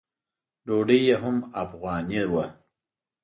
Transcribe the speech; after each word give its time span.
ډوډۍ 0.65 0.99
یې 1.07 1.15
هم 1.23 1.37
افغاني 1.63 2.23
وه. 2.31 2.45